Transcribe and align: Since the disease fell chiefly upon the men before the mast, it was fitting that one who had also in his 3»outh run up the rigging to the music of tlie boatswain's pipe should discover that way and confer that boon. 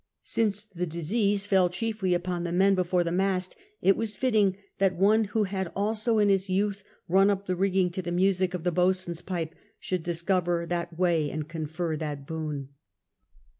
Since 0.23 0.65
the 0.65 0.87
disease 0.87 1.45
fell 1.45 1.69
chiefly 1.69 2.15
upon 2.15 2.43
the 2.43 2.51
men 2.51 2.73
before 2.73 3.03
the 3.03 3.11
mast, 3.11 3.55
it 3.83 3.95
was 3.95 4.15
fitting 4.15 4.57
that 4.79 4.95
one 4.95 5.25
who 5.25 5.43
had 5.43 5.71
also 5.75 6.17
in 6.17 6.27
his 6.27 6.47
3»outh 6.49 6.81
run 7.07 7.29
up 7.29 7.45
the 7.45 7.55
rigging 7.55 7.91
to 7.91 8.01
the 8.01 8.11
music 8.11 8.55
of 8.55 8.63
tlie 8.63 8.73
boatswain's 8.73 9.21
pipe 9.21 9.53
should 9.79 10.01
discover 10.01 10.65
that 10.65 10.97
way 10.97 11.29
and 11.29 11.47
confer 11.47 11.95
that 11.97 12.25
boon. 12.25 12.69